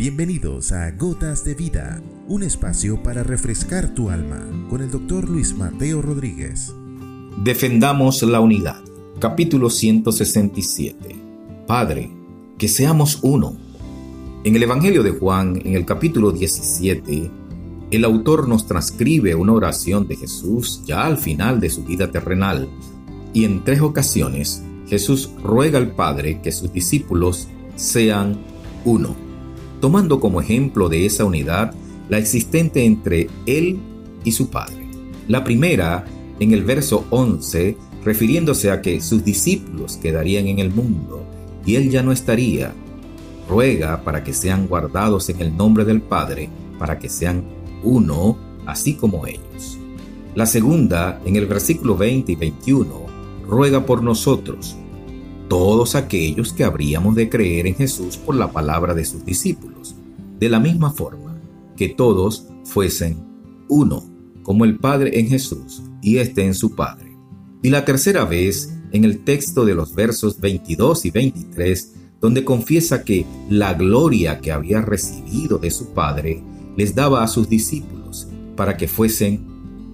[0.00, 5.54] Bienvenidos a Gotas de Vida, un espacio para refrescar tu alma con el doctor Luis
[5.54, 6.72] Mateo Rodríguez.
[7.44, 8.82] Defendamos la unidad.
[9.18, 11.16] Capítulo 167.
[11.66, 12.10] Padre,
[12.56, 13.58] que seamos uno.
[14.42, 17.30] En el Evangelio de Juan, en el capítulo 17,
[17.90, 22.70] el autor nos transcribe una oración de Jesús ya al final de su vida terrenal,
[23.34, 28.38] y en tres ocasiones Jesús ruega al Padre que sus discípulos sean
[28.86, 29.28] uno
[29.80, 31.74] tomando como ejemplo de esa unidad
[32.08, 33.78] la existente entre Él
[34.24, 34.88] y su Padre.
[35.28, 36.04] La primera,
[36.38, 41.24] en el verso 11, refiriéndose a que sus discípulos quedarían en el mundo
[41.64, 42.72] y Él ya no estaría,
[43.48, 47.44] ruega para que sean guardados en el nombre del Padre, para que sean
[47.82, 48.36] uno,
[48.66, 49.78] así como ellos.
[50.34, 53.06] La segunda, en el versículo 20 y 21,
[53.48, 54.76] ruega por nosotros,
[55.50, 59.96] todos aquellos que habríamos de creer en Jesús por la palabra de sus discípulos,
[60.38, 61.40] de la misma forma
[61.76, 63.16] que todos fuesen
[63.68, 64.08] uno,
[64.44, 67.16] como el Padre en Jesús y éste en su Padre.
[67.64, 73.02] Y la tercera vez, en el texto de los versos 22 y 23, donde confiesa
[73.02, 76.44] que la gloria que había recibido de su Padre
[76.76, 79.44] les daba a sus discípulos para que fuesen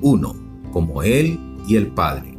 [0.00, 0.34] uno,
[0.72, 2.33] como Él y el Padre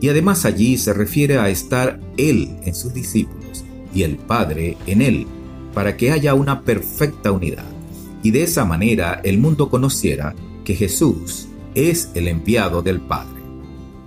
[0.00, 5.02] y además allí se refiere a estar Él en sus discípulos y el Padre en
[5.02, 5.26] Él,
[5.74, 7.66] para que haya una perfecta unidad.
[8.22, 13.40] Y de esa manera el mundo conociera que Jesús es el enviado del Padre.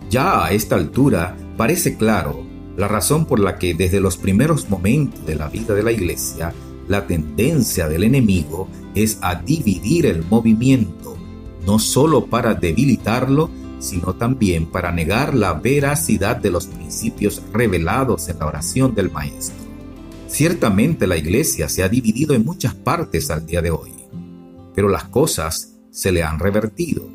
[0.10, 2.44] Ya a esta altura parece claro
[2.78, 6.54] la razón por la que desde los primeros momentos de la vida de la Iglesia,
[6.88, 11.16] la tendencia del enemigo es a dividir el movimiento,
[11.66, 13.50] no sólo para debilitarlo,
[13.82, 19.58] sino también para negar la veracidad de los principios revelados en la oración del Maestro.
[20.28, 23.92] Ciertamente la Iglesia se ha dividido en muchas partes al día de hoy,
[24.74, 27.10] pero las cosas se le han revertido,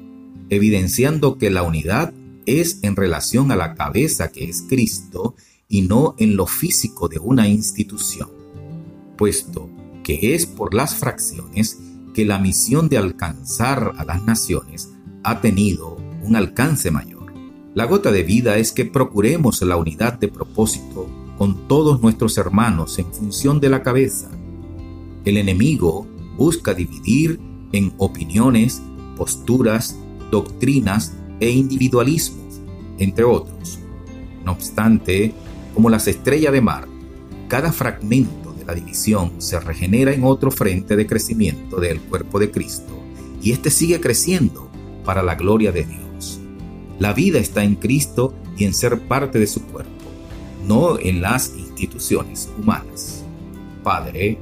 [0.50, 2.12] evidenciando que la unidad
[2.44, 5.34] es en relación a la cabeza que es Cristo
[5.68, 8.28] y no en lo físico de una institución,
[9.16, 9.70] puesto
[10.04, 11.78] que es por las fracciones
[12.14, 14.90] que la misión de alcanzar a las naciones
[15.24, 15.96] ha tenido
[16.26, 17.32] un alcance mayor.
[17.74, 22.98] La gota de vida es que procuremos la unidad de propósito con todos nuestros hermanos
[22.98, 24.30] en función de la cabeza.
[25.24, 27.38] El enemigo busca dividir
[27.72, 28.82] en opiniones,
[29.16, 29.96] posturas,
[30.30, 32.60] doctrinas e individualismos,
[32.98, 33.78] entre otros.
[34.44, 35.32] No obstante,
[35.74, 36.88] como las estrellas de mar,
[37.48, 42.50] cada fragmento de la división se regenera en otro frente de crecimiento del cuerpo de
[42.50, 42.94] Cristo,
[43.42, 44.70] y éste sigue creciendo
[45.04, 46.05] para la gloria de Dios.
[46.98, 49.90] La vida está en Cristo y en ser parte de su cuerpo,
[50.66, 53.22] no en las instituciones humanas.
[53.82, 54.38] Padre,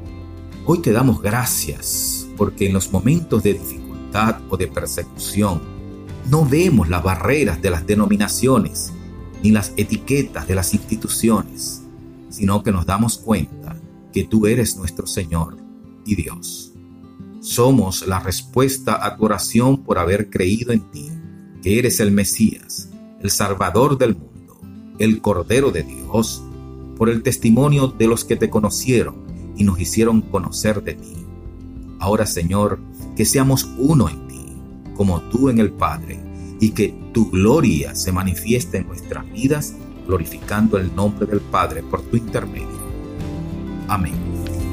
[0.64, 5.60] hoy te damos gracias porque en los momentos de dificultad o de persecución
[6.30, 8.92] no vemos las barreras de las denominaciones
[9.42, 11.82] ni las etiquetas de las instituciones,
[12.30, 13.76] sino que nos damos cuenta
[14.12, 15.56] que tú eres nuestro Señor
[16.06, 16.72] y Dios.
[17.40, 21.10] Somos la respuesta a tu oración por haber creído en ti
[21.64, 22.90] que eres el Mesías,
[23.22, 24.60] el Salvador del mundo,
[24.98, 26.44] el Cordero de Dios,
[26.98, 29.14] por el testimonio de los que te conocieron
[29.56, 31.14] y nos hicieron conocer de ti.
[32.00, 32.80] Ahora, Señor,
[33.16, 34.44] que seamos uno en ti,
[34.94, 36.20] como tú en el Padre,
[36.60, 39.74] y que tu gloria se manifieste en nuestras vidas,
[40.06, 42.68] glorificando el nombre del Padre por tu intermedio.
[43.88, 44.53] Amén.